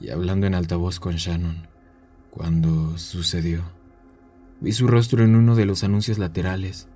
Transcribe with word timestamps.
y 0.00 0.10
hablando 0.10 0.46
en 0.46 0.54
altavoz 0.54 1.00
con 1.00 1.16
Shannon 1.16 1.66
cuando 2.36 2.98
sucedió. 2.98 3.62
Vi 4.60 4.72
su 4.72 4.86
rostro 4.86 5.24
en 5.24 5.34
uno 5.34 5.54
de 5.54 5.64
los 5.64 5.84
anuncios 5.84 6.18
laterales. 6.18 6.86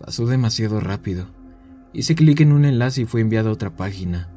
Pasó 0.00 0.24
demasiado 0.26 0.80
rápido. 0.80 1.26
Hice 1.92 2.14
clic 2.14 2.40
en 2.40 2.52
un 2.52 2.64
enlace 2.64 3.02
y 3.02 3.04
fue 3.04 3.20
enviado 3.20 3.50
a 3.50 3.52
otra 3.52 3.76
página. 3.76 4.28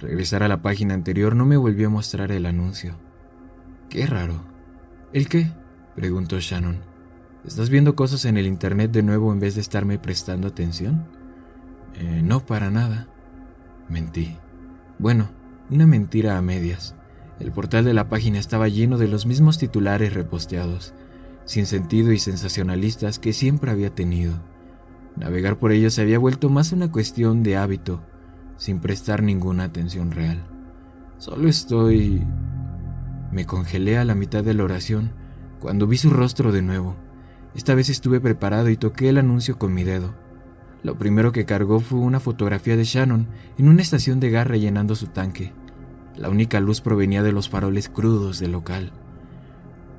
Regresar 0.00 0.42
a 0.42 0.48
la 0.48 0.60
página 0.60 0.94
anterior 0.94 1.36
no 1.36 1.46
me 1.46 1.56
volvió 1.56 1.86
a 1.86 1.90
mostrar 1.90 2.32
el 2.32 2.46
anuncio. 2.46 2.96
Qué 3.88 4.06
raro. 4.06 4.42
¿El 5.12 5.28
qué? 5.28 5.52
preguntó 5.94 6.40
Shannon. 6.40 6.80
¿Estás 7.44 7.70
viendo 7.70 7.94
cosas 7.94 8.24
en 8.24 8.36
el 8.36 8.46
Internet 8.46 8.90
de 8.90 9.04
nuevo 9.04 9.32
en 9.32 9.38
vez 9.38 9.54
de 9.54 9.60
estarme 9.60 9.98
prestando 9.98 10.48
atención? 10.48 11.06
Eh, 11.94 12.22
no, 12.24 12.44
para 12.44 12.70
nada. 12.70 13.06
Mentí. 13.88 14.36
Bueno, 14.98 15.30
una 15.70 15.86
mentira 15.86 16.38
a 16.38 16.42
medias. 16.42 16.96
El 17.42 17.50
portal 17.50 17.84
de 17.84 17.92
la 17.92 18.08
página 18.08 18.38
estaba 18.38 18.68
lleno 18.68 18.98
de 18.98 19.08
los 19.08 19.26
mismos 19.26 19.58
titulares 19.58 20.14
reposteados, 20.14 20.94
sin 21.44 21.66
sentido 21.66 22.12
y 22.12 22.20
sensacionalistas 22.20 23.18
que 23.18 23.32
siempre 23.32 23.72
había 23.72 23.92
tenido. 23.92 24.34
Navegar 25.16 25.58
por 25.58 25.72
ellos 25.72 25.94
se 25.94 26.02
había 26.02 26.20
vuelto 26.20 26.50
más 26.50 26.70
una 26.70 26.92
cuestión 26.92 27.42
de 27.42 27.56
hábito, 27.56 28.00
sin 28.58 28.78
prestar 28.78 29.24
ninguna 29.24 29.64
atención 29.64 30.12
real. 30.12 30.46
Solo 31.18 31.48
estoy... 31.48 32.24
Me 33.32 33.44
congelé 33.44 33.98
a 33.98 34.04
la 34.04 34.14
mitad 34.14 34.44
de 34.44 34.54
la 34.54 34.62
oración 34.62 35.10
cuando 35.58 35.88
vi 35.88 35.96
su 35.96 36.10
rostro 36.10 36.52
de 36.52 36.62
nuevo. 36.62 36.94
Esta 37.56 37.74
vez 37.74 37.88
estuve 37.88 38.20
preparado 38.20 38.70
y 38.70 38.76
toqué 38.76 39.08
el 39.08 39.18
anuncio 39.18 39.58
con 39.58 39.74
mi 39.74 39.82
dedo. 39.82 40.14
Lo 40.84 40.96
primero 40.96 41.32
que 41.32 41.44
cargó 41.44 41.80
fue 41.80 41.98
una 41.98 42.20
fotografía 42.20 42.76
de 42.76 42.84
Shannon 42.84 43.26
en 43.58 43.68
una 43.68 43.82
estación 43.82 44.20
de 44.20 44.30
gas 44.30 44.48
llenando 44.48 44.94
su 44.94 45.08
tanque. 45.08 45.52
La 46.16 46.28
única 46.28 46.60
luz 46.60 46.80
provenía 46.80 47.22
de 47.22 47.32
los 47.32 47.48
faroles 47.48 47.88
crudos 47.88 48.38
del 48.38 48.52
local. 48.52 48.92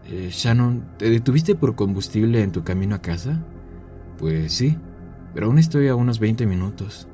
Eh, 0.05 0.29
Shannon, 0.31 0.83
¿te 0.97 1.09
detuviste 1.09 1.55
por 1.55 1.75
combustible 1.75 2.43
en 2.43 2.51
tu 2.51 2.63
camino 2.63 2.95
a 2.95 3.01
casa? 3.01 3.41
Pues 4.17 4.53
sí, 4.53 4.77
pero 5.33 5.47
aún 5.47 5.57
estoy 5.57 5.87
a 5.87 5.95
unos 5.95 6.19
20 6.19 6.45
minutos. 6.45 7.07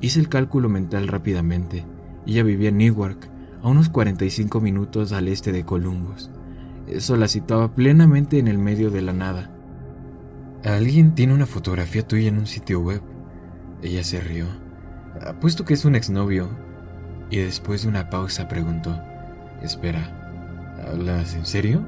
Hice 0.00 0.20
el 0.20 0.28
cálculo 0.28 0.68
mental 0.68 1.08
rápidamente. 1.08 1.84
Ella 2.26 2.42
vivía 2.42 2.70
en 2.70 2.78
Newark, 2.78 3.28
a 3.62 3.68
unos 3.68 3.88
45 3.88 4.60
minutos 4.60 5.12
al 5.12 5.28
este 5.28 5.52
de 5.52 5.64
Columbus. 5.64 6.30
Eso 6.86 7.16
la 7.16 7.28
situaba 7.28 7.74
plenamente 7.74 8.38
en 8.38 8.48
el 8.48 8.58
medio 8.58 8.90
de 8.90 9.02
la 9.02 9.12
nada. 9.12 9.50
Alguien 10.64 11.14
tiene 11.14 11.34
una 11.34 11.46
fotografía 11.46 12.06
tuya 12.06 12.28
en 12.28 12.38
un 12.38 12.46
sitio 12.46 12.80
web. 12.80 13.02
Ella 13.82 14.04
se 14.04 14.20
rió. 14.20 14.46
Apuesto 15.26 15.64
que 15.64 15.74
es 15.74 15.84
un 15.84 15.94
exnovio. 15.94 16.48
Y 17.32 17.38
después 17.38 17.82
de 17.82 17.88
una 17.88 18.10
pausa 18.10 18.46
preguntó, 18.46 18.94
Espera, 19.62 20.06
¿hablas 20.86 21.34
en 21.34 21.46
serio? 21.46 21.80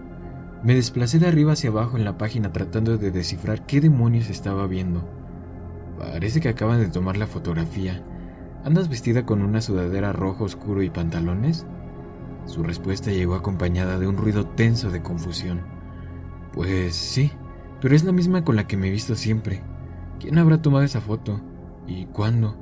Me 0.62 0.75
desplacé 0.75 1.19
de 1.19 1.28
arriba 1.28 1.53
hacia 1.53 1.69
abajo 1.69 1.98
en 1.98 2.05
la 2.06 2.17
página 2.17 2.50
tratando 2.50 2.97
de 2.97 3.11
descifrar 3.11 3.67
qué 3.67 3.83
demonios 3.83 4.31
estaba 4.31 4.67
viendo. 4.67 5.06
Parece 5.98 6.41
que 6.41 6.48
acaban 6.48 6.81
de 6.81 6.89
tomar 6.89 7.19
la 7.19 7.27
fotografía. 7.27 8.03
¿Andas 8.65 8.88
vestida 8.88 9.27
con 9.27 9.43
una 9.43 9.60
sudadera 9.60 10.15
rojo 10.15 10.44
oscuro 10.44 10.82
y 10.82 10.88
pantalones? 10.88 11.66
Su 12.47 12.62
respuesta 12.62 13.11
llegó 13.11 13.34
acompañada 13.34 13.99
de 13.99 14.06
un 14.06 14.16
ruido 14.16 14.47
tenso 14.47 14.91
de 14.91 15.03
confusión. 15.03 15.61
Pues 16.55 16.97
sí, 16.97 17.31
pero 17.82 17.94
es 17.94 18.03
la 18.03 18.12
misma 18.12 18.44
con 18.44 18.56
la 18.56 18.66
que 18.66 18.78
me 18.78 18.88
he 18.88 18.91
visto 18.91 19.15
siempre. 19.15 19.61
¿Quién 20.21 20.38
habrá 20.38 20.62
tomado 20.62 20.87
esa 20.87 21.03
foto? 21.03 21.43
¿Y 21.87 22.06
cuándo? 22.06 22.56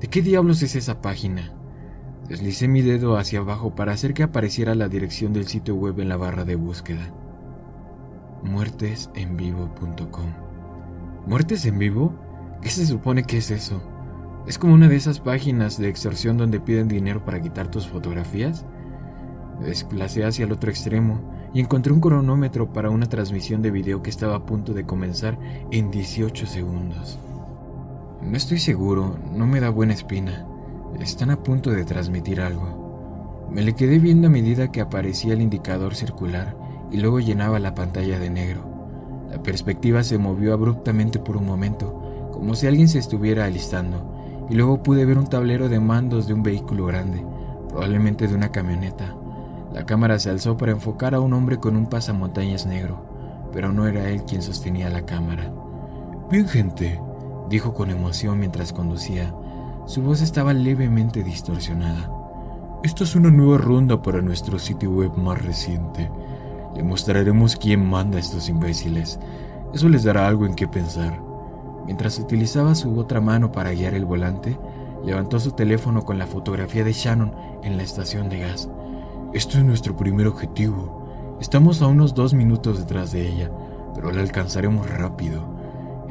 ¿De 0.00 0.08
qué 0.08 0.20
diablos 0.20 0.62
es 0.62 0.74
esa 0.74 1.00
página? 1.00 1.61
Deslicé 2.28 2.68
mi 2.68 2.82
dedo 2.82 3.16
hacia 3.16 3.40
abajo 3.40 3.74
para 3.74 3.92
hacer 3.92 4.14
que 4.14 4.22
apareciera 4.22 4.74
la 4.74 4.88
dirección 4.88 5.32
del 5.32 5.46
sitio 5.46 5.74
web 5.74 5.98
en 6.00 6.08
la 6.08 6.16
barra 6.16 6.44
de 6.44 6.54
búsqueda. 6.54 7.12
muertesenvivo.com. 8.42 10.32
¿Muertes 11.26 11.66
en 11.66 11.78
vivo? 11.78 12.14
¿Qué 12.60 12.68
se 12.68 12.86
supone 12.86 13.24
que 13.24 13.38
es 13.38 13.50
eso? 13.50 13.82
¿Es 14.46 14.58
como 14.58 14.74
una 14.74 14.88
de 14.88 14.96
esas 14.96 15.20
páginas 15.20 15.78
de 15.78 15.88
extorsión 15.88 16.36
donde 16.36 16.60
piden 16.60 16.88
dinero 16.88 17.24
para 17.24 17.40
quitar 17.40 17.70
tus 17.70 17.86
fotografías? 17.88 18.64
Desplacé 19.60 20.24
hacia 20.24 20.44
el 20.44 20.52
otro 20.52 20.70
extremo 20.70 21.20
y 21.54 21.60
encontré 21.60 21.92
un 21.92 22.00
cronómetro 22.00 22.72
para 22.72 22.90
una 22.90 23.06
transmisión 23.06 23.62
de 23.62 23.70
video 23.70 24.02
que 24.02 24.10
estaba 24.10 24.36
a 24.36 24.46
punto 24.46 24.72
de 24.72 24.84
comenzar 24.84 25.38
en 25.70 25.90
18 25.90 26.46
segundos. 26.46 27.18
No 28.22 28.36
estoy 28.36 28.58
seguro, 28.58 29.16
no 29.32 29.46
me 29.46 29.60
da 29.60 29.70
buena 29.70 29.92
espina. 29.92 30.46
Están 31.00 31.30
a 31.30 31.42
punto 31.42 31.70
de 31.70 31.84
transmitir 31.84 32.40
algo. 32.40 33.48
Me 33.50 33.62
le 33.62 33.74
quedé 33.74 33.98
viendo 33.98 34.28
a 34.28 34.30
medida 34.30 34.70
que 34.70 34.80
aparecía 34.80 35.32
el 35.32 35.42
indicador 35.42 35.94
circular 35.94 36.56
y 36.90 36.98
luego 36.98 37.20
llenaba 37.20 37.58
la 37.58 37.74
pantalla 37.74 38.18
de 38.18 38.30
negro. 38.30 38.62
La 39.30 39.42
perspectiva 39.42 40.02
se 40.04 40.18
movió 40.18 40.52
abruptamente 40.52 41.18
por 41.18 41.36
un 41.36 41.46
momento, 41.46 42.30
como 42.32 42.54
si 42.54 42.66
alguien 42.66 42.88
se 42.88 42.98
estuviera 42.98 43.44
alistando, 43.44 44.46
y 44.48 44.54
luego 44.54 44.82
pude 44.82 45.04
ver 45.04 45.18
un 45.18 45.26
tablero 45.26 45.68
de 45.68 45.80
mandos 45.80 46.26
de 46.26 46.34
un 46.34 46.42
vehículo 46.42 46.86
grande, 46.86 47.24
probablemente 47.68 48.28
de 48.28 48.34
una 48.34 48.52
camioneta. 48.52 49.16
La 49.72 49.86
cámara 49.86 50.18
se 50.18 50.30
alzó 50.30 50.56
para 50.56 50.72
enfocar 50.72 51.14
a 51.14 51.20
un 51.20 51.32
hombre 51.32 51.58
con 51.58 51.76
un 51.76 51.86
pasamontañas 51.86 52.66
negro, 52.66 53.48
pero 53.52 53.72
no 53.72 53.86
era 53.86 54.10
él 54.10 54.24
quien 54.24 54.42
sostenía 54.42 54.90
la 54.90 55.06
cámara. 55.06 55.52
Bien, 56.30 56.46
gente, 56.46 57.00
dijo 57.48 57.72
con 57.72 57.90
emoción 57.90 58.38
mientras 58.38 58.72
conducía. 58.72 59.34
Su 59.84 60.00
voz 60.00 60.22
estaba 60.22 60.52
levemente 60.52 61.24
distorsionada. 61.24 62.08
Esta 62.84 63.02
es 63.02 63.16
una 63.16 63.30
nueva 63.30 63.58
ronda 63.58 64.00
para 64.00 64.22
nuestro 64.22 64.58
sitio 64.58 64.90
web 64.90 65.16
más 65.16 65.44
reciente. 65.44 66.08
Le 66.76 66.84
mostraremos 66.84 67.56
quién 67.56 67.84
manda 67.84 68.16
a 68.16 68.20
estos 68.20 68.48
imbéciles. 68.48 69.18
Eso 69.74 69.88
les 69.88 70.04
dará 70.04 70.28
algo 70.28 70.46
en 70.46 70.54
qué 70.54 70.68
pensar. 70.68 71.20
Mientras 71.84 72.18
utilizaba 72.20 72.76
su 72.76 72.96
otra 72.96 73.20
mano 73.20 73.50
para 73.50 73.72
guiar 73.72 73.94
el 73.94 74.04
volante, 74.04 74.56
levantó 75.04 75.40
su 75.40 75.50
teléfono 75.50 76.02
con 76.02 76.16
la 76.16 76.28
fotografía 76.28 76.84
de 76.84 76.92
Shannon 76.92 77.34
en 77.64 77.76
la 77.76 77.82
estación 77.82 78.28
de 78.28 78.38
gas. 78.38 78.68
Esto 79.32 79.58
es 79.58 79.64
nuestro 79.64 79.96
primer 79.96 80.28
objetivo. 80.28 81.36
Estamos 81.40 81.82
a 81.82 81.88
unos 81.88 82.14
dos 82.14 82.34
minutos 82.34 82.78
detrás 82.78 83.10
de 83.10 83.28
ella, 83.28 83.50
pero 83.96 84.12
la 84.12 84.22
alcanzaremos 84.22 84.88
rápido. 84.88 85.42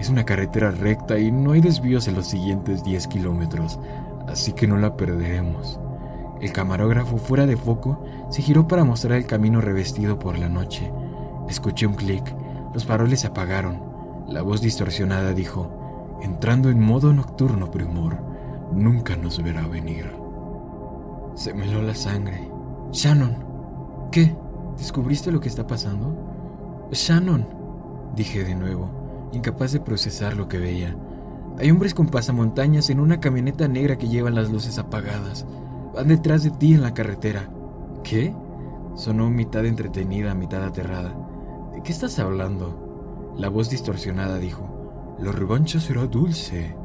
Es 0.02 0.10
una 0.10 0.26
carretera 0.26 0.72
recta 0.72 1.20
y 1.20 1.32
no 1.32 1.52
hay 1.52 1.62
desvíos 1.62 2.08
en 2.08 2.16
los 2.16 2.26
siguientes 2.26 2.84
10 2.84 3.06
kilómetros, 3.06 3.78
así 4.28 4.52
que 4.52 4.66
no 4.66 4.78
la 4.78 4.98
perderemos. 4.98 5.80
El 6.42 6.52
camarógrafo 6.52 7.18
fuera 7.18 7.46
de 7.46 7.56
foco 7.56 8.04
se 8.32 8.42
giró 8.42 8.68
para 8.68 8.84
mostrar 8.84 9.20
el 9.20 9.28
camino 9.28 9.62
revestido 9.62 10.18
por 10.18 10.40
la 10.40 10.50
noche. 10.50 10.92
Escuché 11.48 11.86
un 11.86 11.94
clic, 11.94 12.36
los 12.74 12.84
faroles 12.84 13.20
se 13.20 13.28
apagaron. 13.28 13.80
La 14.28 14.42
voz 14.42 14.60
distorsionada 14.60 15.34
dijo, 15.34 16.18
entrando 16.24 16.72
en 16.72 16.82
modo 16.82 17.14
nocturno, 17.14 17.70
primor, 17.70 18.18
nunca 18.74 19.16
nos 19.16 19.44
verá 19.44 19.68
venir. 19.68 20.10
Se 21.36 21.54
me 21.54 21.68
la 21.68 21.94
sangre. 21.94 22.50
Shannon. 22.92 23.36
¿Qué? 24.12 24.36
¿Descubriste 24.80 25.32
lo 25.32 25.40
que 25.40 25.50
está 25.50 25.68
pasando? 25.68 26.88
Shannon, 26.92 27.46
dije 28.16 28.44
de 28.44 28.56
nuevo, 28.56 29.01
incapaz 29.32 29.72
de 29.72 29.80
procesar 29.80 30.36
lo 30.36 30.48
que 30.48 30.60
veía. 30.60 30.96
Hay 31.58 31.70
hombres 31.70 31.94
con 31.94 32.08
pasamontañas 32.08 32.90
en 32.90 33.00
una 33.00 33.20
camioneta 33.20 33.68
negra 33.68 33.98
que 33.98 34.08
llevan 34.08 34.36
las 34.36 34.50
luces 34.50 34.78
apagadas. 34.80 35.46
Van 35.94 36.08
detrás 36.08 36.44
de 36.44 36.52
ti 36.52 36.74
en 36.74 36.82
la 36.82 36.94
carretera. 36.94 37.50
¿Qué? 38.04 38.34
Sonó 38.96 39.30
mitad 39.30 39.66
entretenida, 39.66 40.34
mitad 40.34 40.64
aterrada. 40.64 41.14
¿De 41.74 41.84
qué 41.84 41.92
estás 41.92 42.20
hablando? 42.20 43.34
La 43.38 43.50
voz 43.50 43.70
distorsionada 43.70 44.38
dijo, 44.38 45.16
La 45.20 45.32
revancha 45.32 45.80
será 45.80 46.06
dulce. 46.08 46.76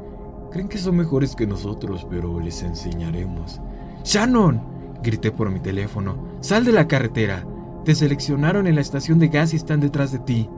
Creen 0.51 0.69
que 0.69 0.77
son 0.77 0.95
mejores 0.95 1.35
que 1.35 1.47
nosotros, 1.47 2.05
pero 2.09 2.39
les 2.39 2.63
enseñaremos. 2.63 3.61
¡Shannon! 4.03 4.61
Grité 5.03 5.31
por 5.31 5.51
mi 5.51 5.59
teléfono. 5.59 6.17
¡Sal 6.41 6.65
de 6.65 6.71
la 6.71 6.87
carretera! 6.87 7.45
Te 7.83 7.95
seleccionaron 7.95 8.67
en 8.67 8.75
la 8.75 8.81
estación 8.81 9.19
de 9.19 9.29
gas 9.29 9.53
y 9.53 9.57
están 9.57 9.79
detrás 9.79 10.11
de 10.11 10.19
ti. 10.19 10.49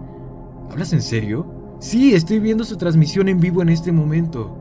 ¿Hablas 0.70 0.94
en 0.94 1.02
serio? 1.02 1.59
Sí, 1.80 2.14
estoy 2.14 2.40
viendo 2.40 2.66
su 2.66 2.76
transmisión 2.76 3.30
en 3.30 3.40
vivo 3.40 3.62
en 3.62 3.70
este 3.70 3.94
momento. 3.94 4.54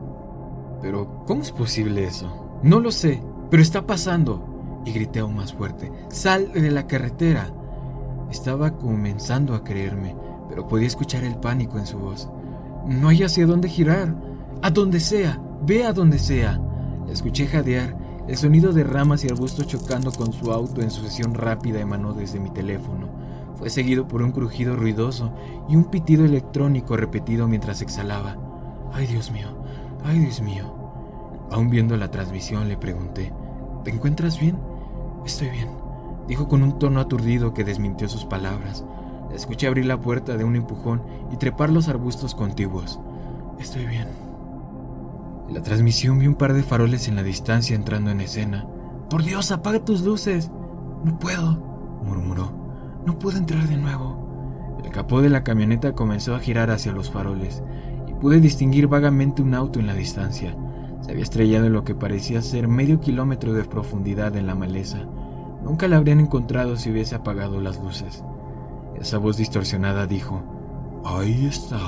Pero, 0.81 1.25
¿cómo 1.27 1.41
es 1.41 1.51
posible 1.51 2.05
eso? 2.05 2.59
No 2.63 2.79
lo 2.79 2.91
sé, 2.91 3.21
pero 3.49 3.61
está 3.61 3.85
pasando. 3.85 4.81
Y 4.85 4.93
grité 4.93 5.19
aún 5.19 5.35
más 5.35 5.53
fuerte. 5.53 5.91
¡Sal 6.09 6.53
de 6.53 6.71
la 6.71 6.87
carretera! 6.87 7.51
Estaba 8.31 8.77
comenzando 8.77 9.53
a 9.53 9.65
creerme, 9.65 10.15
pero 10.47 10.67
podía 10.67 10.87
escuchar 10.87 11.25
el 11.25 11.35
pánico 11.35 11.77
en 11.77 11.85
su 11.85 11.97
voz. 11.97 12.29
No 12.87 13.09
hay 13.09 13.23
hacia 13.23 13.45
dónde 13.45 13.67
girar. 13.67 14.15
A 14.61 14.69
donde 14.69 15.01
sea. 15.01 15.41
Ve 15.65 15.85
a 15.85 15.91
donde 15.91 16.19
sea. 16.19 16.57
La 17.05 17.11
escuché 17.11 17.47
jadear. 17.47 17.97
El 18.29 18.37
sonido 18.37 18.71
de 18.71 18.85
ramas 18.85 19.25
y 19.25 19.27
arbustos 19.27 19.67
chocando 19.67 20.11
con 20.11 20.31
su 20.31 20.53
auto 20.53 20.81
en 20.81 20.91
sucesión 20.91 21.33
rápida 21.33 21.81
emanó 21.81 22.13
desde 22.13 22.39
mi 22.39 22.51
teléfono. 22.51 23.09
Fue 23.59 23.69
seguido 23.69 24.07
por 24.07 24.21
un 24.21 24.31
crujido 24.31 24.77
ruidoso 24.77 25.33
y 25.67 25.75
un 25.75 25.83
pitido 25.85 26.23
electrónico 26.23 26.95
repetido 26.95 27.45
mientras 27.45 27.81
exhalaba. 27.81 28.37
¡Ay, 28.93 29.05
Dios 29.05 29.31
mío! 29.31 29.49
¡Ay, 30.05 30.19
Dios 30.19 30.41
mío! 30.41 30.73
Aún 31.51 31.69
viendo 31.69 31.97
la 31.97 32.09
transmisión 32.09 32.69
le 32.69 32.77
pregunté, 32.77 33.33
¿te 33.83 33.91
encuentras 33.91 34.39
bien? 34.39 34.57
Estoy 35.25 35.49
bien, 35.49 35.67
dijo 36.25 36.47
con 36.47 36.63
un 36.63 36.79
tono 36.79 37.01
aturdido 37.01 37.53
que 37.53 37.65
desmintió 37.65 38.07
sus 38.07 38.23
palabras. 38.23 38.85
Escuché 39.33 39.67
abrir 39.67 39.85
la 39.85 39.99
puerta 39.99 40.37
de 40.37 40.45
un 40.45 40.55
empujón 40.55 41.03
y 41.29 41.35
trepar 41.35 41.69
los 41.69 41.89
arbustos 41.89 42.35
contiguos. 42.35 42.97
Estoy 43.59 43.85
bien. 43.87 44.07
En 45.49 45.53
la 45.53 45.61
transmisión 45.61 46.17
vi 46.19 46.27
un 46.27 46.35
par 46.35 46.53
de 46.53 46.63
faroles 46.63 47.09
en 47.09 47.17
la 47.17 47.23
distancia 47.23 47.75
entrando 47.75 48.09
en 48.09 48.21
escena. 48.21 48.65
Por 49.09 49.23
Dios, 49.23 49.51
apaga 49.51 49.83
tus 49.83 50.01
luces. 50.01 50.49
No 51.03 51.19
puedo, 51.19 51.99
murmuró. 52.05 52.58
No 53.09 53.17
puedo 53.17 53.39
entrar 53.39 53.67
de 53.67 53.75
nuevo. 53.75 54.77
El 54.83 54.91
capó 54.91 55.23
de 55.23 55.31
la 55.31 55.43
camioneta 55.43 55.93
comenzó 55.93 56.35
a 56.35 56.39
girar 56.39 56.69
hacia 56.69 56.91
los 56.91 57.09
faroles 57.09 57.63
y 58.07 58.13
pude 58.13 58.39
distinguir 58.39 58.85
vagamente 58.85 59.41
un 59.41 59.55
auto 59.55 59.79
en 59.79 59.87
la 59.87 59.95
distancia. 59.95 60.55
Se 61.01 61.09
había 61.09 61.23
estrellado 61.23 61.65
en 61.65 61.73
lo 61.73 61.83
que 61.83 61.95
parecía 61.95 62.43
ser 62.43 62.67
medio 62.67 63.01
kilómetro 63.01 63.53
de 63.53 63.63
profundidad 63.63 64.35
en 64.35 64.45
la 64.45 64.53
maleza. 64.53 65.07
Nunca 65.63 65.87
la 65.87 65.97
habrían 65.97 66.19
encontrado 66.19 66.77
si 66.77 66.91
hubiese 66.91 67.15
apagado 67.15 67.59
las 67.59 67.81
luces. 67.81 68.23
Esa 69.01 69.17
voz 69.17 69.37
distorsionada 69.37 70.05
dijo, 70.05 70.43
Ahí 71.03 71.47
está. 71.47 71.79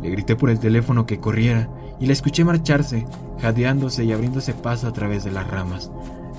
Le 0.00 0.08
grité 0.08 0.34
por 0.34 0.48
el 0.48 0.60
teléfono 0.60 1.04
que 1.04 1.20
corriera 1.20 1.68
y 2.00 2.06
la 2.06 2.14
escuché 2.14 2.42
marcharse, 2.42 3.04
jadeándose 3.42 4.02
y 4.06 4.12
abriéndose 4.12 4.54
paso 4.54 4.88
a 4.88 4.94
través 4.94 5.24
de 5.24 5.30
las 5.32 5.46
ramas. 5.50 5.92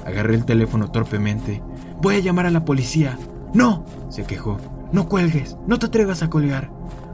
Agarré 0.04 0.34
el 0.34 0.46
teléfono 0.46 0.90
torpemente. 0.90 1.62
Voy 2.02 2.16
a 2.16 2.20
llamar 2.22 2.48
a 2.48 2.52
la 2.52 2.66
policía. 2.66 3.20
No, 3.54 3.84
se 4.10 4.24
quejó. 4.24 4.58
No 4.92 5.08
cuelgues, 5.08 5.58
no 5.68 5.80
te 5.80 5.88
atrevas 5.88 6.24
a 6.24 6.30
colgar. 6.30 6.70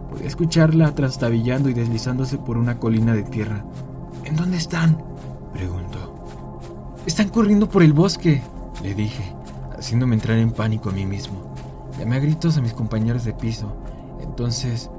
Podía 0.09 0.27
escucharla 0.27 0.94
trastabillando 0.94 1.69
y 1.69 1.74
deslizándose 1.74 2.38
por 2.38 2.57
una 2.57 2.80
colina 2.80 3.13
de 3.15 3.24
tierra. 3.24 3.65
¿En 4.25 4.35
dónde 4.35 4.57
están? 4.57 5.03
preguntó. 5.53 6.13
Están 7.06 7.30
corriendo 7.30 7.68
por 7.68 7.83
el 7.83 7.94
bosque, 7.94 8.41
le 8.81 8.94
dije, 8.94 9.35
haciéndome 9.77 10.15
entrar 10.15 10.38
en 10.38 10.51
pánico 10.51 10.89
a 10.89 10.94
mí 10.94 11.06
mismo. 11.06 11.53
Llamé 12.00 12.15
a 12.15 12.19
gritos 12.19 12.57
a 12.57 12.62
mis 12.62 12.74
compañeros 12.74 13.24
de 13.24 13.33
piso. 13.33 13.75
Entonces 14.21 14.89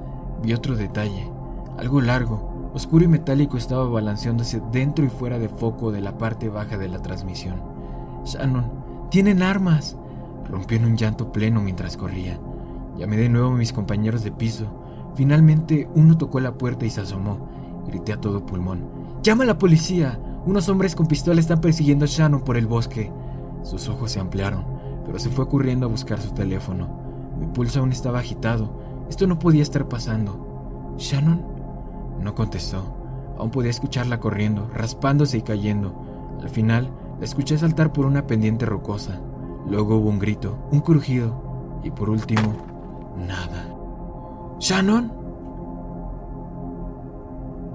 vi 0.42 0.52
otro 0.52 0.76
detalle. 0.76 1.30
Algo 1.78 2.00
largo, 2.00 2.70
oscuro 2.74 3.04
y 3.04 3.08
metálico 3.08 3.56
estaba 3.56 3.84
balanceándose 3.84 4.60
dentro 4.70 5.04
y 5.04 5.08
fuera 5.08 5.38
de 5.38 5.48
foco 5.48 5.90
de 5.90 6.00
la 6.00 6.18
parte 6.18 6.48
baja 6.48 6.76
de 6.76 6.88
la 6.88 7.00
transmisión. 7.00 7.62
Shannon, 8.24 8.70
tienen 9.10 9.42
armas. 9.42 9.96
Rompió 10.54 10.78
en 10.78 10.84
un 10.84 10.96
llanto 10.96 11.32
pleno 11.32 11.60
mientras 11.60 11.96
corría. 11.96 12.38
Llamé 12.96 13.16
de 13.16 13.28
nuevo 13.28 13.48
a 13.48 13.56
mis 13.56 13.72
compañeros 13.72 14.22
de 14.22 14.30
piso. 14.30 14.66
Finalmente 15.16 15.88
uno 15.96 16.16
tocó 16.16 16.38
la 16.38 16.56
puerta 16.56 16.86
y 16.86 16.90
se 16.90 17.00
asomó. 17.00 17.48
Grité 17.88 18.12
a 18.12 18.20
todo 18.20 18.46
pulmón. 18.46 18.88
Llama 19.20 19.42
a 19.42 19.48
la 19.48 19.58
policía. 19.58 20.16
Unos 20.46 20.68
hombres 20.68 20.94
con 20.94 21.08
pistola 21.08 21.40
están 21.40 21.60
persiguiendo 21.60 22.04
a 22.04 22.08
Shannon 22.08 22.42
por 22.42 22.56
el 22.56 22.68
bosque. 22.68 23.10
Sus 23.64 23.88
ojos 23.88 24.12
se 24.12 24.20
ampliaron, 24.20 24.64
pero 25.04 25.18
se 25.18 25.28
fue 25.28 25.48
corriendo 25.48 25.86
a 25.86 25.90
buscar 25.90 26.20
su 26.20 26.30
teléfono. 26.30 26.88
Mi 27.36 27.46
pulso 27.46 27.80
aún 27.80 27.90
estaba 27.90 28.20
agitado. 28.20 28.78
Esto 29.10 29.26
no 29.26 29.40
podía 29.40 29.64
estar 29.64 29.88
pasando. 29.88 30.94
¿Shannon? 30.98 31.44
No 32.20 32.32
contestó. 32.36 32.94
Aún 33.38 33.50
podía 33.50 33.70
escucharla 33.70 34.20
corriendo, 34.20 34.70
raspándose 34.72 35.36
y 35.36 35.42
cayendo. 35.42 36.36
Al 36.40 36.48
final, 36.48 36.92
la 37.18 37.24
escuché 37.24 37.58
saltar 37.58 37.92
por 37.92 38.06
una 38.06 38.28
pendiente 38.28 38.66
rocosa. 38.66 39.20
Luego 39.68 39.96
hubo 39.96 40.10
un 40.10 40.18
grito, 40.18 40.58
un 40.70 40.80
crujido 40.80 41.80
y 41.82 41.90
por 41.90 42.10
último, 42.10 42.54
nada. 43.16 43.74
¿Shannon? 44.58 45.12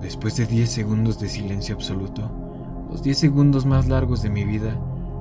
Después 0.01 0.37
de 0.37 0.45
10 0.45 0.69
segundos 0.69 1.19
de 1.19 1.27
silencio 1.27 1.75
absoluto, 1.75 2.31
los 2.89 3.03
10 3.03 3.17
segundos 3.17 3.65
más 3.65 3.87
largos 3.87 4.21
de 4.21 4.29
mi 4.29 4.45
vida, 4.45 4.79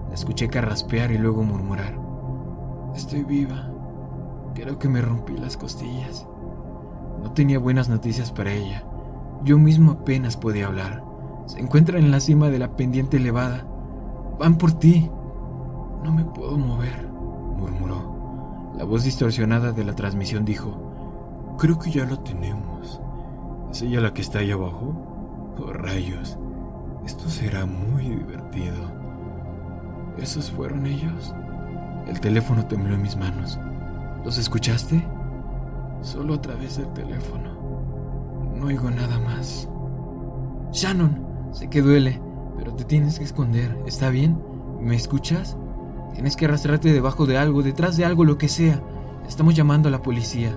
la 0.09 0.15
escuché 0.15 0.49
carraspear 0.49 1.11
y 1.11 1.19
luego 1.19 1.43
murmurar. 1.43 1.99
Estoy 2.95 3.25
viva. 3.25 3.71
Creo 4.55 4.79
que 4.79 4.89
me 4.89 5.03
rompí 5.03 5.37
las 5.37 5.57
costillas. 5.57 6.27
No 7.23 7.33
tenía 7.33 7.59
buenas 7.59 7.89
noticias 7.89 8.33
para 8.33 8.53
ella. 8.53 8.85
Yo 9.45 9.59
mismo 9.59 9.93
apenas 9.93 10.37
podía 10.37 10.67
hablar. 10.67 11.05
Se 11.47 11.61
encuentra 11.61 11.99
en 11.99 12.11
la 12.11 12.21
cima 12.21 12.51
de 12.51 12.59
la 12.59 12.77
pendiente 12.77 13.19
elevada. 13.19 13.67
Van 14.39 14.57
por 14.57 14.73
ti. 14.73 15.11
No 16.03 16.13
me 16.13 16.25
puedo 16.25 16.57
mover, 16.57 17.09
murmuró. 17.09 18.73
La 18.77 18.85
voz 18.85 19.05
distorsionada 19.05 19.73
de 19.73 19.85
la 19.85 19.95
transmisión 19.95 20.45
dijo, 20.45 20.89
Creo 21.59 21.79
que 21.79 21.91
ya 21.91 22.05
lo 22.05 22.21
tenemos. 22.21 23.01
¿Es 23.71 23.83
ella 23.83 24.01
la 24.01 24.15
que 24.15 24.23
está 24.23 24.39
ahí 24.39 24.53
abajo? 24.53 24.95
Oh, 25.59 25.73
rayos. 25.73 26.39
Esto 27.05 27.29
será 27.29 27.67
muy 27.67 28.05
divertido. 28.11 28.93
¿Esos 30.17 30.51
fueron 30.51 30.87
ellos? 30.87 31.35
El 32.07 32.21
teléfono 32.21 32.65
tembló 32.67 32.95
en 32.95 33.03
mis 33.03 33.17
manos. 33.17 33.59
¿Los 34.25 34.39
escuchaste? 34.39 35.05
Solo 36.01 36.35
a 36.35 36.41
través 36.41 36.77
del 36.77 36.93
teléfono. 36.93 37.59
No 38.55 38.67
oigo 38.67 38.91
nada 38.91 39.19
más. 39.19 39.69
Shannon, 40.71 41.27
sé 41.53 41.69
que 41.69 41.83
duele, 41.83 42.21
pero 42.57 42.75
te 42.75 42.85
tienes 42.85 43.19
que 43.19 43.25
esconder. 43.25 43.77
¿Está 43.87 44.11
bien? 44.11 44.41
¿Me 44.81 44.97
escuchas? 44.97 45.57
Tienes 46.15 46.37
que 46.37 46.47
arrastrarte 46.47 46.93
debajo 46.93 47.27
de 47.27 47.39
algo, 47.39 47.63
detrás 47.63 47.97
de 47.97 48.05
algo, 48.05 48.25
lo 48.25 48.39
que 48.39 48.49
sea. 48.49 48.81
Estamos 49.29 49.55
llamando 49.55 49.89
a 49.89 49.93
la 49.93 50.03
policía 50.03 50.57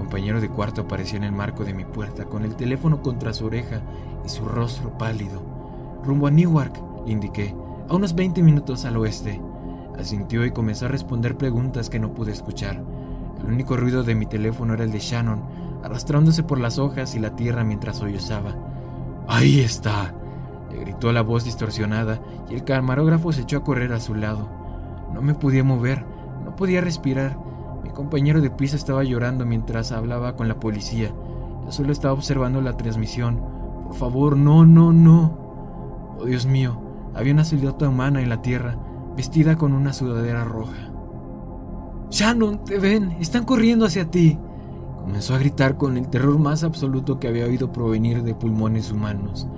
compañero 0.00 0.40
de 0.40 0.48
cuarto 0.48 0.80
apareció 0.80 1.18
en 1.18 1.24
el 1.24 1.32
marco 1.32 1.62
de 1.62 1.74
mi 1.74 1.84
puerta 1.84 2.24
con 2.24 2.42
el 2.42 2.56
teléfono 2.56 3.02
contra 3.02 3.34
su 3.34 3.44
oreja 3.44 3.82
y 4.24 4.28
su 4.30 4.46
rostro 4.46 4.96
pálido. 4.96 5.42
Rumbo 6.02 6.26
a 6.26 6.30
Newark, 6.30 6.82
le 7.04 7.12
indiqué, 7.12 7.54
a 7.86 7.94
unos 7.94 8.14
20 8.14 8.42
minutos 8.42 8.86
al 8.86 8.96
oeste. 8.96 9.40
Asintió 9.98 10.46
y 10.46 10.52
comenzó 10.52 10.86
a 10.86 10.88
responder 10.88 11.36
preguntas 11.36 11.90
que 11.90 12.00
no 12.00 12.14
pude 12.14 12.32
escuchar. 12.32 12.82
El 13.38 13.52
único 13.52 13.76
ruido 13.76 14.02
de 14.02 14.14
mi 14.14 14.24
teléfono 14.24 14.72
era 14.72 14.84
el 14.84 14.90
de 14.90 15.00
Shannon, 15.00 15.44
arrastrándose 15.84 16.42
por 16.42 16.58
las 16.58 16.78
hojas 16.78 17.14
y 17.14 17.18
la 17.18 17.36
tierra 17.36 17.62
mientras 17.62 17.98
sollozaba. 17.98 18.56
¡Ahí 19.28 19.60
está! 19.60 20.14
le 20.72 20.80
gritó 20.80 21.12
la 21.12 21.22
voz 21.22 21.44
distorsionada 21.44 22.20
y 22.48 22.54
el 22.54 22.64
camarógrafo 22.64 23.32
se 23.32 23.42
echó 23.42 23.58
a 23.58 23.64
correr 23.64 23.92
a 23.92 24.00
su 24.00 24.14
lado. 24.14 24.59
No 25.12 25.22
me 25.22 25.34
podía 25.34 25.64
mover, 25.64 26.04
no 26.44 26.56
podía 26.56 26.80
respirar 26.80 27.36
mi 27.82 27.90
compañero 27.90 28.40
de 28.40 28.50
piso 28.50 28.76
estaba 28.76 29.04
llorando 29.04 29.46
mientras 29.46 29.92
hablaba 29.92 30.36
con 30.36 30.48
la 30.48 30.60
policía. 30.60 31.12
Yo 31.64 31.72
solo 31.72 31.92
estaba 31.92 32.14
observando 32.14 32.60
la 32.60 32.76
transmisión. 32.76 33.40
Por 33.86 33.96
favor, 33.96 34.36
no, 34.36 34.64
no, 34.64 34.92
no. 34.92 36.16
Oh, 36.18 36.24
Dios 36.24 36.46
mío, 36.46 36.80
había 37.14 37.32
una 37.32 37.44
silueta 37.44 37.88
humana 37.88 38.20
en 38.20 38.28
la 38.28 38.42
tierra, 38.42 38.76
vestida 39.16 39.56
con 39.56 39.72
una 39.72 39.92
sudadera 39.92 40.44
roja. 40.44 40.92
Shannon, 42.10 42.64
te 42.64 42.78
ven, 42.78 43.16
están 43.20 43.44
corriendo 43.44 43.86
hacia 43.86 44.10
ti. 44.10 44.38
Comenzó 44.96 45.34
a 45.34 45.38
gritar 45.38 45.76
con 45.76 45.96
el 45.96 46.08
terror 46.08 46.38
más 46.38 46.62
absoluto 46.62 47.18
que 47.18 47.28
había 47.28 47.46
oído 47.46 47.72
provenir 47.72 48.22
de 48.22 48.34
pulmones 48.34 48.92
humanos. 48.92 49.48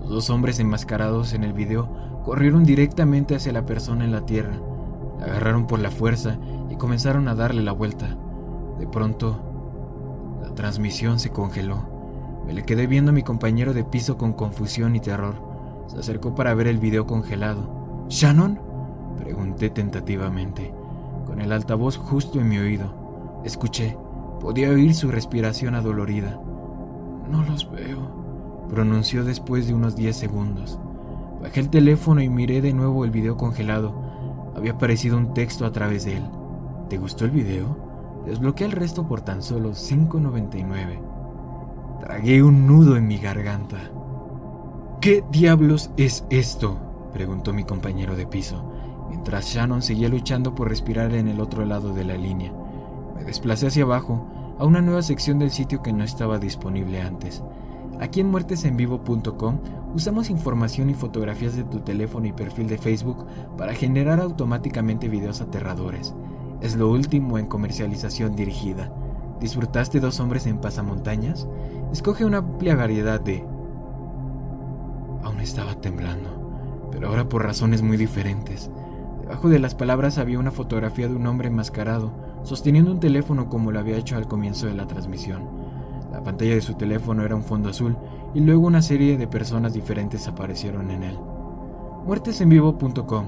Los 0.00 0.10
dos 0.10 0.30
hombres 0.30 0.58
enmascarados 0.60 1.32
en 1.32 1.44
el 1.44 1.52
video 1.52 1.88
corrieron 2.24 2.64
directamente 2.64 3.34
hacia 3.34 3.52
la 3.52 3.64
persona 3.64 4.04
en 4.04 4.12
la 4.12 4.26
tierra. 4.26 4.60
Agarraron 5.22 5.66
por 5.66 5.78
la 5.78 5.90
fuerza 5.90 6.38
y 6.68 6.76
comenzaron 6.76 7.28
a 7.28 7.34
darle 7.34 7.62
la 7.62 7.72
vuelta. 7.72 8.16
De 8.78 8.86
pronto, 8.86 9.38
la 10.42 10.54
transmisión 10.54 11.18
se 11.18 11.30
congeló. 11.30 11.82
Me 12.46 12.52
le 12.52 12.64
quedé 12.64 12.86
viendo 12.86 13.10
a 13.10 13.14
mi 13.14 13.22
compañero 13.22 13.72
de 13.72 13.84
piso 13.84 14.18
con 14.18 14.32
confusión 14.32 14.96
y 14.96 15.00
terror. 15.00 15.36
Se 15.86 15.98
acercó 15.98 16.34
para 16.34 16.54
ver 16.54 16.66
el 16.66 16.78
video 16.78 17.06
congelado. 17.06 18.06
¿Shannon? 18.08 18.58
Pregunté 19.16 19.70
tentativamente, 19.70 20.74
con 21.26 21.40
el 21.40 21.52
altavoz 21.52 21.96
justo 21.96 22.40
en 22.40 22.48
mi 22.48 22.58
oído. 22.58 23.40
Escuché. 23.44 23.96
Podía 24.40 24.70
oír 24.70 24.92
su 24.92 25.12
respiración 25.12 25.76
adolorida. 25.76 26.40
No 27.30 27.44
los 27.44 27.70
veo, 27.70 28.66
pronunció 28.68 29.22
después 29.22 29.68
de 29.68 29.74
unos 29.74 29.94
10 29.94 30.16
segundos. 30.16 30.80
Bajé 31.40 31.60
el 31.60 31.70
teléfono 31.70 32.20
y 32.22 32.28
miré 32.28 32.60
de 32.60 32.72
nuevo 32.72 33.04
el 33.04 33.12
video 33.12 33.36
congelado. 33.36 34.01
Había 34.54 34.72
aparecido 34.72 35.16
un 35.16 35.34
texto 35.34 35.64
a 35.64 35.72
través 35.72 36.04
de 36.04 36.16
él. 36.16 36.24
¿Te 36.88 36.98
gustó 36.98 37.24
el 37.24 37.30
video? 37.30 37.76
Desbloqueé 38.26 38.66
el 38.66 38.72
resto 38.72 39.06
por 39.06 39.22
tan 39.22 39.42
solo 39.42 39.70
5.99. 39.70 42.00
Tragué 42.00 42.42
un 42.42 42.66
nudo 42.66 42.96
en 42.96 43.06
mi 43.06 43.18
garganta. 43.18 43.78
¿Qué 45.00 45.24
diablos 45.30 45.90
es 45.96 46.24
esto? 46.30 46.78
preguntó 47.12 47.52
mi 47.52 47.64
compañero 47.64 48.16
de 48.16 48.26
piso, 48.26 48.64
mientras 49.08 49.46
Shannon 49.46 49.82
seguía 49.82 50.08
luchando 50.08 50.54
por 50.54 50.68
respirar 50.68 51.12
en 51.14 51.28
el 51.28 51.40
otro 51.40 51.64
lado 51.64 51.92
de 51.92 52.04
la 52.04 52.16
línea. 52.16 52.52
Me 53.16 53.24
desplacé 53.24 53.66
hacia 53.66 53.84
abajo, 53.84 54.26
a 54.58 54.64
una 54.64 54.80
nueva 54.80 55.02
sección 55.02 55.38
del 55.38 55.50
sitio 55.50 55.82
que 55.82 55.92
no 55.92 56.04
estaba 56.04 56.38
disponible 56.38 57.00
antes. 57.00 57.42
Aquí 58.02 58.18
en 58.18 58.32
muertesenvivo.com 58.32 59.58
usamos 59.94 60.28
información 60.28 60.90
y 60.90 60.94
fotografías 60.94 61.54
de 61.54 61.62
tu 61.62 61.78
teléfono 61.78 62.26
y 62.26 62.32
perfil 62.32 62.66
de 62.66 62.76
Facebook 62.76 63.24
para 63.56 63.74
generar 63.74 64.18
automáticamente 64.18 65.08
videos 65.08 65.40
aterradores. 65.40 66.12
Es 66.60 66.74
lo 66.74 66.90
último 66.90 67.38
en 67.38 67.46
comercialización 67.46 68.34
dirigida. 68.34 68.92
¿Disfrutaste 69.40 70.00
dos 70.00 70.18
hombres 70.18 70.48
en 70.48 70.58
pasamontañas? 70.58 71.46
Escoge 71.92 72.24
una 72.24 72.38
amplia 72.38 72.74
variedad 72.74 73.20
de... 73.20 73.46
Aún 75.22 75.38
estaba 75.38 75.76
temblando, 75.76 76.88
pero 76.90 77.06
ahora 77.06 77.28
por 77.28 77.44
razones 77.44 77.82
muy 77.82 77.96
diferentes. 77.96 78.68
Debajo 79.20 79.48
de 79.48 79.60
las 79.60 79.76
palabras 79.76 80.18
había 80.18 80.40
una 80.40 80.50
fotografía 80.50 81.06
de 81.06 81.14
un 81.14 81.28
hombre 81.28 81.50
enmascarado, 81.50 82.10
sosteniendo 82.42 82.90
un 82.90 82.98
teléfono 82.98 83.48
como 83.48 83.70
lo 83.70 83.78
había 83.78 83.96
hecho 83.96 84.16
al 84.16 84.26
comienzo 84.26 84.66
de 84.66 84.74
la 84.74 84.88
transmisión. 84.88 85.61
La 86.12 86.22
pantalla 86.22 86.54
de 86.54 86.60
su 86.60 86.74
teléfono 86.74 87.24
era 87.24 87.34
un 87.34 87.42
fondo 87.42 87.70
azul 87.70 87.96
y 88.34 88.40
luego 88.40 88.66
una 88.66 88.82
serie 88.82 89.16
de 89.16 89.26
personas 89.26 89.72
diferentes 89.72 90.28
aparecieron 90.28 90.90
en 90.90 91.02
él. 91.02 91.18
Muertesenvivo.com 92.04 93.26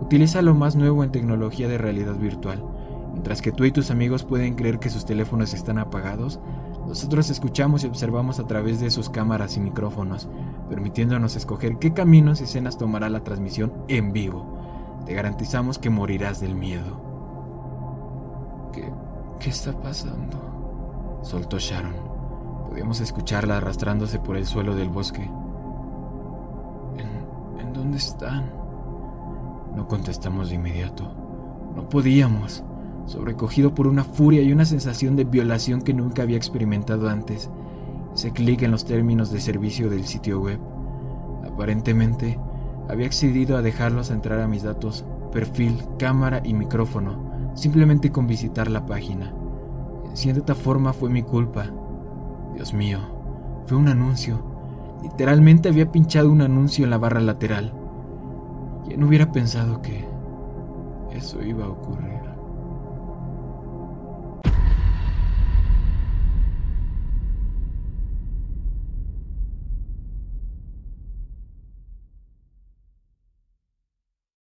utiliza 0.00 0.42
lo 0.42 0.54
más 0.54 0.76
nuevo 0.76 1.04
en 1.04 1.12
tecnología 1.12 1.68
de 1.68 1.78
realidad 1.78 2.16
virtual. 2.16 2.64
Mientras 3.12 3.40
que 3.40 3.52
tú 3.52 3.64
y 3.64 3.70
tus 3.70 3.92
amigos 3.92 4.24
pueden 4.24 4.56
creer 4.56 4.80
que 4.80 4.90
sus 4.90 5.06
teléfonos 5.06 5.54
están 5.54 5.78
apagados, 5.78 6.40
nosotros 6.86 7.30
escuchamos 7.30 7.84
y 7.84 7.86
observamos 7.86 8.40
a 8.40 8.46
través 8.46 8.80
de 8.80 8.90
sus 8.90 9.08
cámaras 9.08 9.56
y 9.56 9.60
micrófonos, 9.60 10.28
permitiéndonos 10.68 11.36
escoger 11.36 11.78
qué 11.78 11.94
caminos 11.94 12.40
y 12.40 12.44
escenas 12.44 12.76
tomará 12.76 13.08
la 13.08 13.22
transmisión 13.22 13.72
en 13.88 14.12
vivo. 14.12 14.58
Te 15.06 15.14
garantizamos 15.14 15.78
que 15.78 15.90
morirás 15.90 16.40
del 16.40 16.54
miedo. 16.54 17.00
¿Qué, 18.72 19.48
está 19.48 19.72
pasando? 19.80 21.20
Soltó 21.22 21.58
Sharon. 21.58 22.13
Podíamos 22.74 22.98
escucharla 22.98 23.58
arrastrándose 23.58 24.18
por 24.18 24.36
el 24.36 24.46
suelo 24.46 24.74
del 24.74 24.88
bosque. 24.88 25.30
¿En, 26.98 27.60
¿En 27.60 27.72
dónde 27.72 27.98
están? 27.98 28.50
No 29.76 29.86
contestamos 29.86 30.48
de 30.48 30.56
inmediato. 30.56 31.08
No 31.76 31.88
podíamos, 31.88 32.64
sobrecogido 33.06 33.76
por 33.76 33.86
una 33.86 34.02
furia 34.02 34.42
y 34.42 34.52
una 34.52 34.64
sensación 34.64 35.14
de 35.14 35.22
violación 35.22 35.82
que 35.82 35.94
nunca 35.94 36.22
había 36.22 36.36
experimentado 36.36 37.08
antes. 37.08 37.48
Hice 38.12 38.32
clic 38.32 38.62
en 38.62 38.72
los 38.72 38.84
términos 38.84 39.30
de 39.30 39.38
servicio 39.38 39.88
del 39.88 40.04
sitio 40.04 40.40
web. 40.40 40.58
Aparentemente, 41.46 42.40
había 42.88 43.06
accedido 43.06 43.56
a 43.56 43.62
dejarlos 43.62 44.10
entrar 44.10 44.40
a 44.40 44.48
mis 44.48 44.64
datos, 44.64 45.04
perfil, 45.30 45.80
cámara 45.96 46.42
y 46.44 46.54
micrófono, 46.54 47.52
simplemente 47.54 48.10
con 48.10 48.26
visitar 48.26 48.68
la 48.68 48.84
página. 48.84 49.32
En 50.10 50.16
cierta 50.16 50.56
forma 50.56 50.92
fue 50.92 51.08
mi 51.08 51.22
culpa, 51.22 51.70
Dios 52.54 52.72
mío, 52.72 53.00
fue 53.66 53.76
un 53.76 53.88
anuncio. 53.88 54.42
Literalmente 55.02 55.68
había 55.68 55.90
pinchado 55.90 56.30
un 56.30 56.40
anuncio 56.40 56.84
en 56.84 56.90
la 56.90 56.98
barra 56.98 57.20
lateral. 57.20 57.72
¿Quién 58.86 59.02
hubiera 59.02 59.32
pensado 59.32 59.82
que 59.82 60.04
eso 61.12 61.42
iba 61.42 61.64
a 61.64 61.70
ocurrir? 61.70 62.13